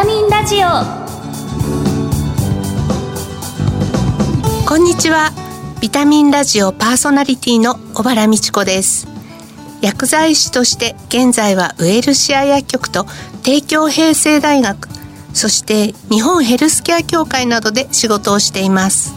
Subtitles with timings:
[0.00, 0.66] タミンラジオ。
[4.66, 5.30] こんにちは。
[5.82, 9.06] ビタミンラジオパーソナリティの小原美智子です。
[9.82, 13.04] 薬剤師として現在はウェルシア薬局と
[13.42, 14.88] 帝京平成大学
[15.34, 19.12] そして日本ヘルスケア協会などで仕事をしています。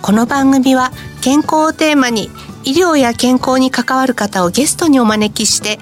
[0.00, 0.90] この番組は
[1.20, 2.30] 健康をテーマに
[2.64, 5.78] 医療や健康に関わる方をゲストにお招きして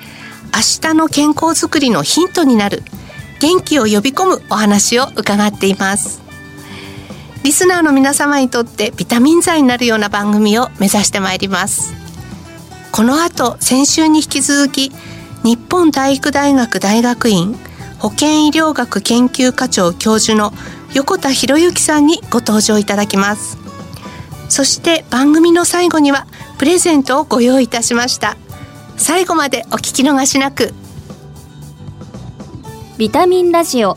[0.52, 2.82] 明日の健康づくりのヒントになる
[3.44, 6.22] 元気を呼び込むお話を伺っています。
[7.42, 11.92] リスナーの皆様にとってビタミン剤になるような番組を目指してまいります。
[12.90, 14.92] この後先週に引き続き
[15.42, 17.54] 日本体育大学大学院
[17.98, 20.54] 保健医療学研究課長教授の
[20.94, 23.58] 横田博之さんにご登場いただきます。
[24.48, 28.38] そして番組の最後にはプレゼントをご用意いたしました。
[28.96, 30.72] 最後までお聞き逃しなく。
[32.96, 33.96] ビタミンラジオ。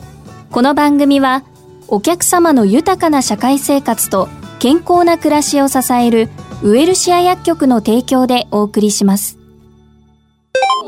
[0.50, 1.44] この番組は
[1.86, 6.28] お客様の豊かな社会生活と健康な暮らしを支える
[6.64, 9.38] ウエルシア薬局の提供でお送りします。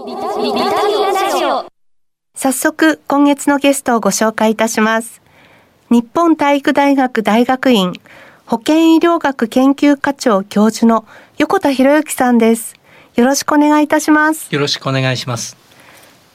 [0.04, 1.66] ビタミンラジオ。
[2.34, 5.22] 早速今月のゲストをご紹介いたします。
[5.88, 7.92] 日本体育大学大学院
[8.44, 11.04] 保健医療学研究課長教授の
[11.38, 12.74] 横田博之さんです。
[13.14, 14.52] よろしくお願いいたします。
[14.52, 15.69] よろしくお願いします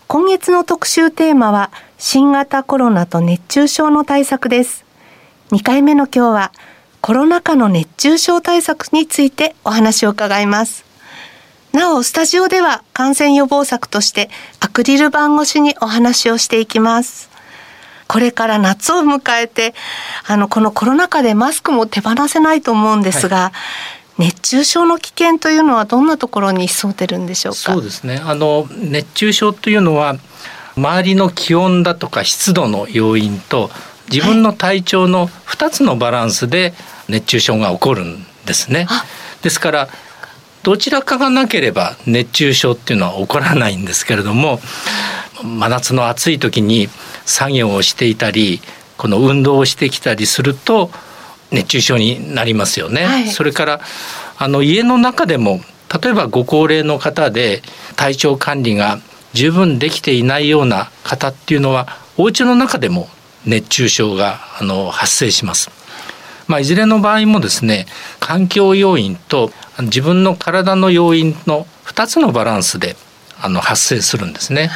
[0.08, 4.86] 今月の特集テーマは新型コロナと熱中症の対策です。
[5.50, 6.52] 2回目の今日は
[7.02, 10.86] コロナ禍の熱中症対策についてお話を伺います。
[11.74, 17.32] なおスタジオでは感染予防策としてアクリル板越しにお話をしていきます。
[18.08, 19.74] これから夏を迎えて
[20.28, 23.52] あのこのコロナ禍でマスクも手放せないと思うんですが、は
[24.18, 27.58] 熱中症の危険というのはどんなところに潜んでるんでしょうか？
[27.74, 28.22] そうですね。
[28.24, 30.16] あの熱中症というのは
[30.78, 33.70] 周りの気温だとか湿度の要因と
[34.12, 36.74] 自分の体調の2つのバランスで
[37.10, 38.88] 熱中症が起こるんですね。
[39.42, 39.90] ですから
[40.64, 44.60] どちらかがなければ熱中症っていうのは起こらないんですけれども
[45.44, 46.88] 真夏の暑い時に
[47.26, 48.62] 作業をしていたり
[48.98, 50.90] この運動をしてきたりすると
[51.52, 53.04] 熱中症になりますよね。
[53.04, 53.82] はい、それから
[54.38, 55.62] あの家の中でも
[56.02, 57.62] 例えばご高齢の方で
[57.96, 59.00] 体調管理が
[59.34, 63.10] 十分できていないような方っていうのはお家の中でも
[63.46, 65.70] 熱中症があの発生します。
[66.48, 67.88] まあ、いずれの場合もですね
[68.20, 72.96] 環境要因と自分の体の要因の2つのバランスで
[73.46, 74.72] あの発生するんですね。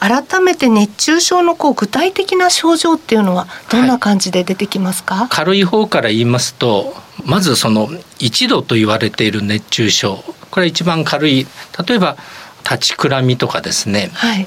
[0.00, 6.94] 改めて熱中症のこう具体的な症状っていうのはどんな感じで出てきますか、はい、軽い方から言いますと
[7.26, 10.24] まずその1度と言われている熱中症。
[10.50, 11.46] これは一番軽い。
[11.86, 12.16] 例えば
[12.64, 14.46] 立ちくらみとかですね、はい、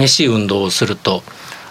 [0.00, 1.22] 激しい運動をすると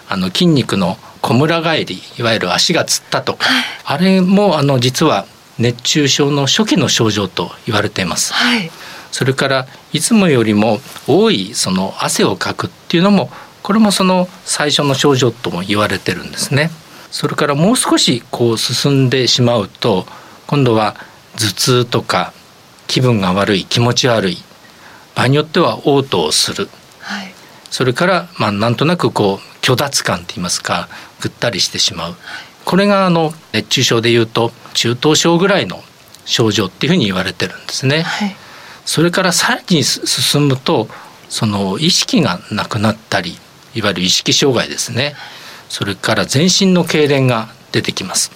[0.08, 5.24] あの筋肉のこむら返りいわゆる足がつったとか、はい、あれもあの実は
[5.60, 8.32] 熱中症の初期の症状と言われています。
[8.34, 8.70] はい
[9.14, 13.30] それからいつもよりも多いその汗をかくっていうのも
[13.62, 16.72] これもその最初の症状とも言われてるんですね。
[17.12, 20.04] それからもう少しこう進んでしまうと
[20.48, 20.96] 今度は
[21.36, 22.32] 頭痛とか
[22.88, 24.38] 気分が悪い気持ち悪い
[25.14, 27.32] 場合によっては嘔吐をする、はい、
[27.70, 30.88] それからまあなんとなくこう虚脱感といいますか
[31.20, 32.16] ぐったりしてしまう、
[32.64, 35.84] これがあの熱中症でいうと中等症ぐらいの
[36.24, 38.02] 症状っていうふうに言われてるんですね。
[38.02, 38.36] はい
[38.84, 40.88] それからさらに進むと
[41.28, 43.38] その意識がなくなったり
[43.74, 45.14] いわゆる意識障害ですね。
[45.68, 48.30] それから全身の痙攣が出てきます。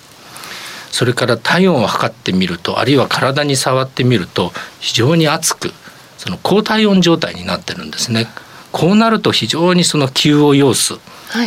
[0.90, 5.70] それから体温を測ってみるとあるいは体に触ってみると非常に熱く
[6.16, 8.26] その高体温状態になってるんですね。
[8.72, 10.94] こうなると非常にその急を要す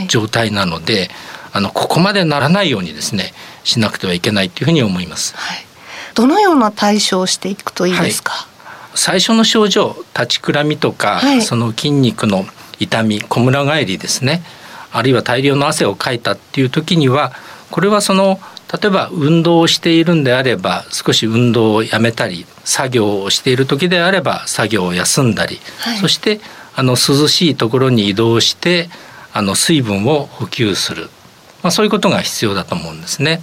[0.07, 1.09] 状態なので、はい、
[1.53, 3.33] あのここまでならないようにですね
[3.63, 5.65] しなくてはいけないというふうに思います、はい、
[6.15, 8.50] どのような対処をしていくといいですか、はい
[8.95, 12.45] 最初の症状立ちくらみとか、はい、その筋肉の
[12.79, 14.43] 痛みこむら返りですね。
[14.91, 17.31] あるいは大量の汗をかいたっていう時には
[17.69, 18.39] これはその
[18.71, 26.39] 例えば運動をしているんであれば少し運動をやめたり作業をしている時であれば作業を休んだり、はい、そして
[26.75, 28.89] あの涼しいところに移動して
[29.33, 31.09] あの水分を補給する、
[31.63, 33.41] まあ、そういうことが必要だと思うんですね。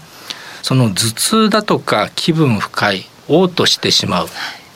[0.63, 4.29] その頭痛だとか気分不快嘔吐してしまう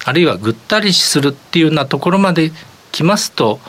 [0.04, 2.52] あるいはぐったりするっていうようなところまで
[2.90, 3.60] 来ますと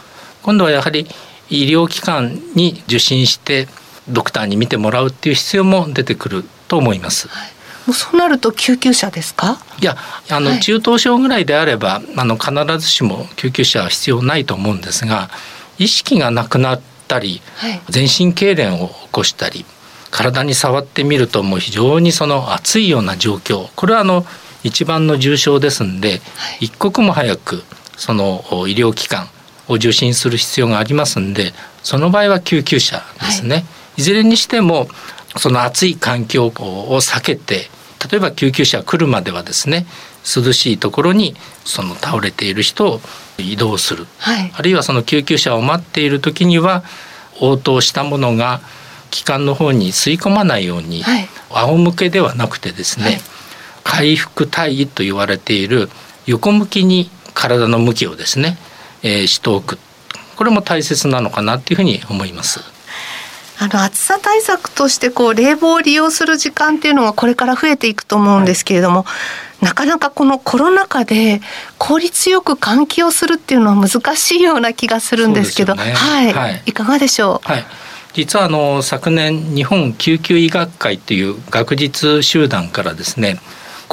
[0.42, 1.08] 今度はやはり
[1.50, 3.68] 医療機関に受診して
[4.10, 7.28] ドクターに見てもらうっていう必要も出てくると思います。
[7.28, 7.48] はい。
[7.86, 9.60] もうそうなると救急車ですか？
[9.82, 9.98] いや
[10.30, 15.30] あの、中等症ぐらいであればあの必ずしも救急車は必要ないと思うんですが
[15.78, 19.66] 意識がなくなっったり、はい、全身痙攣を起こしたり
[20.10, 24.26] 体に触ってみるともう非常にその熱いような状況これはあの
[24.64, 26.20] 一番の重症ですんで、はい、
[26.66, 27.64] 一刻も早く
[27.98, 29.28] その医療機関
[29.68, 33.66] を受診する必要がありますんでその場合は救急車ですね、はい、
[33.98, 34.88] いずれにしても
[35.38, 37.68] その暑い環境を避けて
[38.10, 39.86] 例えば救急車が来るまではですね
[40.24, 43.02] 涼しいところにその倒れている人を
[43.38, 46.84] 移動する、はい、あるいはその救急車を待っている時には
[47.42, 48.62] 応答したものが
[49.10, 53.22] 気管の方に吸い込まないように、はい、仰向けではなくてですね、はい、
[53.84, 55.90] 回復体位と言われている
[56.26, 58.58] 横向きに体の向きをですね、
[59.02, 59.78] えー、しておく。
[60.36, 62.62] これも大切なのかなっていうふうに思います。
[63.60, 69.06] あの暑さ対策としてこう冷房を利用する時間っていうのがこれから増えていくと思うんですけれども、は
[69.62, 71.40] い、なかなかこのコロナ禍で
[71.78, 77.48] 効率よく換気をするっていうのは難しいような気がするんですけど、ね、はい、はい、いかがでしょう？
[77.48, 77.66] はい。
[78.14, 83.40] 実はあの昨年日本救急医学会という学術集団からですね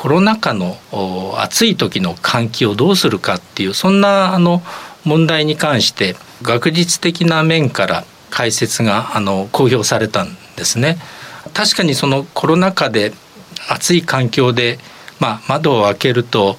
[0.00, 0.78] コロナ禍の
[1.36, 4.62] 暑い時の換気をどうするかっていうそんなあの
[5.04, 10.96] 問題に関して学術的な面から解説があの公表されたんですね。
[11.52, 13.12] 確かにそのコロナ禍で
[13.68, 14.78] 暑い環境で、
[15.18, 16.56] まあ、窓を開けると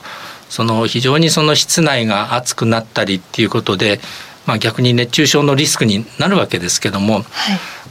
[0.47, 4.01] その非常にその室内が暑くなったりっていうことで、
[4.45, 7.23] まあ、逆に熱中症のリスクになるわけですけども、はい、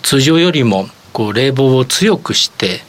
[0.04, 2.88] 通常よりもこう冷房を強くして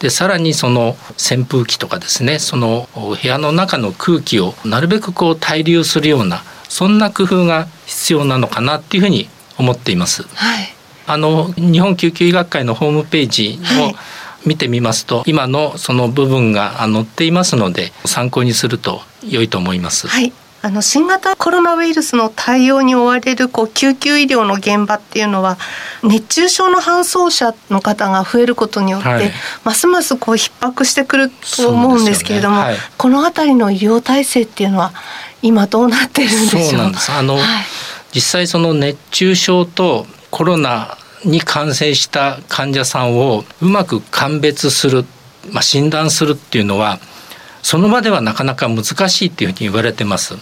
[0.00, 9.28] でさらにその扇風機とかですねその部屋の中の空気をなるべくこう対流するようなそんな工夫が必要なのかなっていうふうに
[9.58, 10.22] 思っています。
[10.22, 10.68] はい、
[11.06, 13.92] あの日本救急医学会のホームページを
[14.46, 20.06] 見てみますと、はい、今のその部分が載っていますので参考にすると良いと思います。
[20.06, 25.56] はいあの新型コロナウイルスの対応に追われるこう救急医療の現場っていうのは
[26.02, 29.30] 熱中症の搬送者の方が増えることによって、はい、
[29.62, 32.62] ますますこう逼迫してくると思うんですけれども、ね。
[32.62, 34.92] はい、この辺りの医療体制っていうのは
[35.42, 36.62] 今どうなってるんでしょう？
[36.64, 37.12] そうなんです。
[37.12, 37.42] あの、はい。
[38.12, 45.04] 実際その熱中症とコロナに感染した患者さんをうまく鑑別する、
[45.52, 46.98] まあ、診断するっていうのは
[47.62, 50.34] その場ではなかなか難しいっていうふうに言われてます。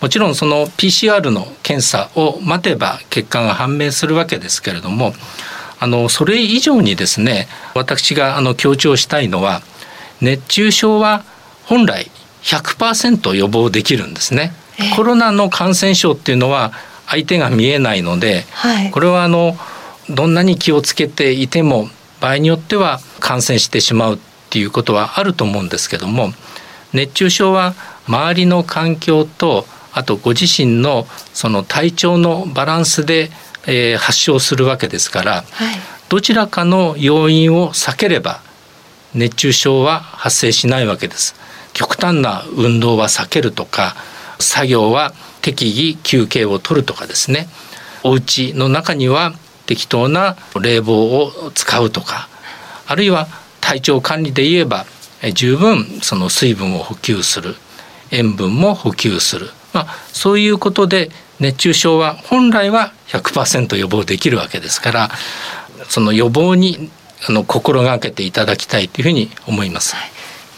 [0.00, 5.14] もちろんその PCR の検査を待てば結果が判明するわけですけれども
[5.80, 9.62] あのそれ以上にですね私があの強調したいのは
[10.20, 11.24] 熱中症は
[11.64, 12.10] 本来
[12.42, 14.52] 100%予防できるんですね。
[14.96, 16.72] コロナの感染症っていうのは
[17.06, 19.56] 相手が見えないので、はい、これはあの
[20.10, 21.88] どんなに気をつけていても
[22.20, 24.18] 場合によっては感染してしまうっ
[24.50, 26.32] ていうことはあると思うんですけども
[26.94, 27.74] 熱中症は
[28.08, 33.30] 周りの環境とあとご自身のその体調のバランスで、
[33.66, 35.76] えー、発症するわけですから、はい、
[36.08, 38.40] どちらかの要因を避ければ
[39.14, 41.36] 熱中症は発生しないわけです。
[41.74, 43.94] 極端な運動は避けるとか
[44.38, 45.12] 作業は
[45.42, 47.48] 適宜休憩を取るとかですね
[48.02, 49.32] お家の中には
[49.66, 52.28] 適当な冷房を使うとか
[52.86, 53.26] あるいは
[53.60, 54.86] 体調管理で言えば
[55.32, 57.56] 十分その水分を補給する。
[58.10, 61.10] 塩分も補給する、まあ、そういうことで
[61.40, 65.10] 熱中症は本来は100%予防できるわけですから
[65.88, 66.90] その予防に
[67.28, 69.96] あの心がけていただきたいというふうに思います。
[69.96, 70.10] はい。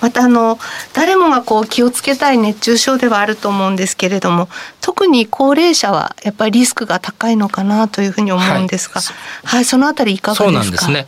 [0.03, 0.59] またあの
[0.93, 4.51] 誰もがこう気をつけたい熱中症ではあると思うんですけれども
[4.83, 10.45] 特に高齢者はやっぱりリスクが高いのかなというふうに思うんですが、はい、はい、そのあたりいかがですか？
[10.45, 11.07] そうなんですね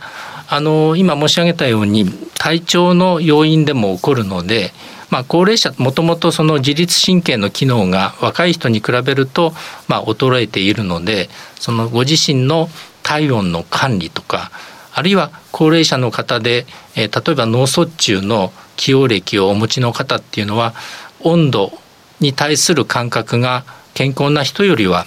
[0.49, 2.07] あの今申し上げたように
[2.39, 4.73] 体調の要因でも起こるので
[5.11, 9.53] まあ、高齢者もともとその自律神経の機能が若い人に比べると
[9.87, 11.29] まあ衰えているので
[11.59, 12.69] そのご自身の
[13.03, 14.51] 体温の管理とか
[14.93, 20.75] あるいは高齢者の方で、えー、例えば脳卒中の起用歴をお持ちの方っていうのは
[21.21, 21.73] 温度
[22.21, 23.65] に対する感覚が
[23.95, 25.07] 健康な人よりは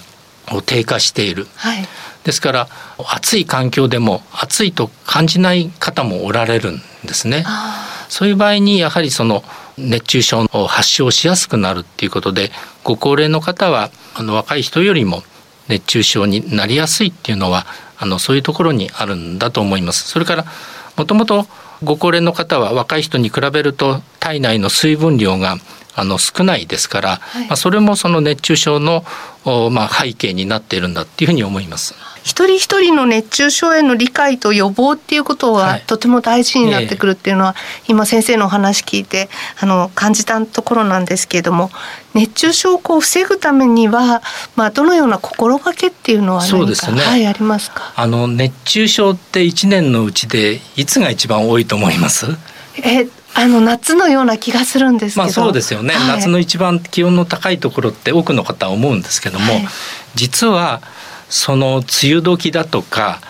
[0.66, 1.84] 低下している、はい、
[2.24, 7.44] ですから暑い環境でも暑いと感じない方もおられるんですね。
[8.08, 9.42] そういう場合にやはりその
[9.78, 12.52] 熱中症を発症しやすくなるっていうことで
[12.84, 15.22] ご高齢の方はあの若い人よりも
[15.68, 17.66] 熱中症になりやすいっていうのは
[17.98, 20.08] あのそういうところにあるんだと思います。
[20.08, 20.44] それから
[20.96, 21.46] もともと
[21.82, 25.56] ご高齢の方は若い人に比べると体内の水分量が
[25.94, 29.04] あの少ないですから、はい、まあ、それもその熱中症の、
[29.70, 31.94] まあ、背景になっているんだっていうふうに思います。
[32.22, 37.54] 一人一人の熱中症への理解と予防っていうことはとても大事になってくるっていうのは、
[37.88, 39.28] 今先生のお話聞いて
[39.60, 41.70] あの感じたところなんですけれども
[42.14, 44.22] 熱中症をこう防ぐためには、
[44.56, 47.92] まあ、どのような心がけっていうのはそうですね、はい、ありますか？
[47.96, 52.26] あの熱中症って1年のうちでいつが一番多いと思います？
[52.82, 59.66] えあの夏のような気がするんですまあそうですよね、はい、夏の一番気温の高いところって多くの方は思うんですけども、はい、
[60.14, 60.82] 実は
[61.32, 63.20] その梅雨時だとか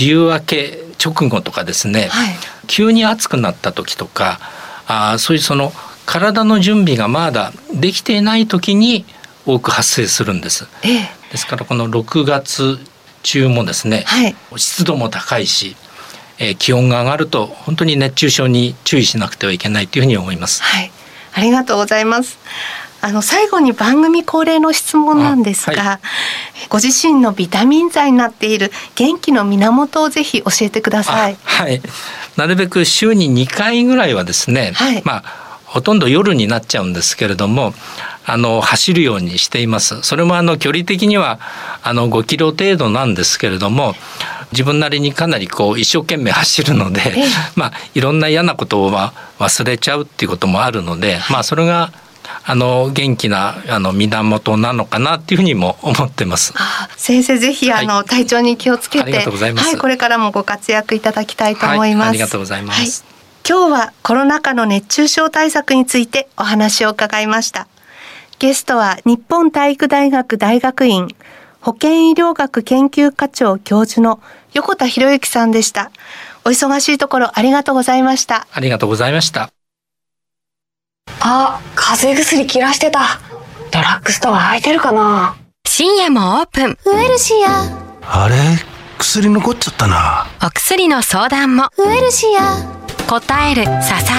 [0.00, 2.34] 梅雨明け直後とかですね、はい、
[2.68, 4.38] 急に暑くなった時とか
[4.86, 5.72] あそういうその
[6.06, 9.04] 体の準備がまだできていない時に
[9.44, 10.68] 多く発生するんです。
[10.84, 12.78] ええ、ですからこの6月
[13.24, 15.74] 中もですね、はい、湿度も高いし、
[16.38, 20.62] えー、気温が上がると本当に熱中症に注意しなくてはいけないというふうに思います。
[20.62, 20.92] はい、
[21.34, 22.38] ありがとうございます。
[23.00, 31.36] あの最後に番組恒例の質問なんですが、はい、ご自身のビタミン剤になっている元気の源をぜひ教えてください。
[31.42, 31.80] はい、
[32.36, 37.74] なるべく週に2回ぐらいはですね、はい、まあほとんど夜になっちゃうんですけれども
[38.24, 40.02] あの走るようにしています。
[40.02, 41.38] それもあの距離的には
[41.82, 43.94] あの5キロ程度なんですけれども
[44.50, 47.00] 自分なりにかなりこう一生懸命走るので、
[47.54, 51.92] まあいろんな嫌なことは忘れちゃうっていうこともあるので、まあそれが
[52.44, 56.54] あの元気なあの源なのかなっていうふうにも思ってます。
[56.96, 62.06] 先生ぜひあの、はい、体調に気をつけて、はい、これからもご活躍いただきたいと思います。
[62.06, 63.04] はい、ありがとうございます。
[63.48, 67.66] 今日はコロナ禍の熱中症対策についてお話を伺いました。
[68.38, 71.08] ゲストは日本体育大学大学院
[71.60, 74.20] 保健医療学研究課長教授の
[74.52, 75.90] 横田博之さんでした。
[76.44, 78.46] お忙しいところありがとうございました。
[78.52, 79.50] ありがとうございました。
[81.20, 83.20] あ、風邪薬切らしてた。
[83.70, 85.36] ドラッグストア空いてるかな
[85.66, 86.78] 深夜もオープン。
[86.86, 87.64] ウエルシア。
[88.02, 88.36] あれ？
[88.98, 90.26] 薬残っちゃったな。
[90.44, 91.68] お薬の相談も。
[91.76, 92.78] ウエルシア。
[93.08, 93.70] 答える、支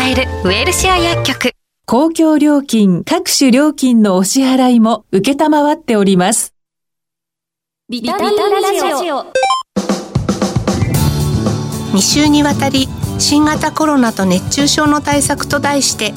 [0.10, 1.52] える、ウエルシア薬局。
[1.86, 6.54] 公共料金、各種料金のお支払いも受けたまわっております。
[7.90, 9.26] ビタミンラジオ。
[11.94, 16.14] 2週にわたり、新型コロナと熱中症の対策と題して、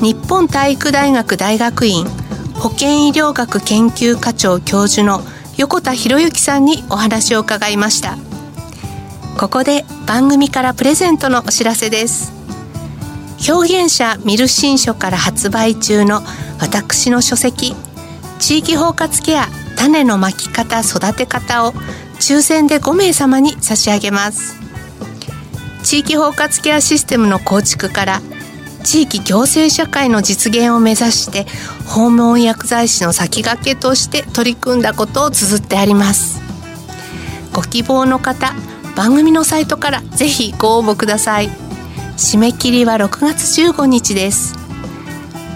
[0.00, 2.06] 日本体育大学大学院
[2.54, 5.22] 保健医療学研究課長教授の
[5.56, 8.16] 横田博之さんにお話を伺いました。
[9.36, 12.32] ここで番組からプレゼントのお知らせです。
[13.48, 16.22] 表現者ミル新書から発売中の
[16.60, 17.74] 私の書籍
[18.38, 21.72] 地域包括ケア種のまき方育て方を
[22.20, 24.56] 抽選で5名様に差し上げます。
[25.82, 28.22] 地域包括ケアシステムの構築から
[28.84, 31.46] 地域行政社会の実現を目指して
[31.86, 36.40] 訪問薬剤師の先駆けとして取り組んだことを綴ってあります。
[37.52, 38.54] ご希望の方
[38.96, 41.50] 番組のサイトからぜひご応募ください。
[42.16, 44.54] 締め切りは6月15日です。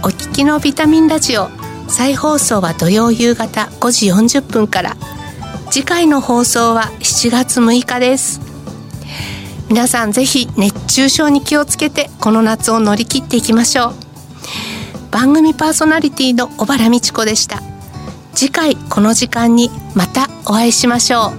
[0.05, 1.49] お聞きのビタミンラジオ
[1.89, 4.97] 再放送は土曜夕方5時40分から。
[5.71, 8.52] 次回の放送は7月6日です。
[9.73, 13.95] 皆さんぜひ熱中症に気をつけてこの夏を乗り切っていきましょう。
[15.11, 17.63] 番組パーソナリティの小原美智子でした。
[18.35, 21.33] 次回この時間にまたお会いしましょう。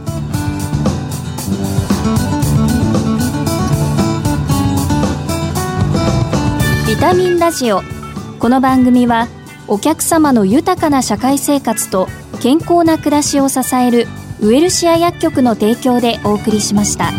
[6.87, 7.83] ビタミンラジオ。
[8.39, 9.27] この番組は
[9.67, 12.07] お客様の豊かな社会生活と
[12.41, 14.07] 健康な暮らしを支える
[14.41, 17.11] ウエルシア薬局の提供でお送りしました。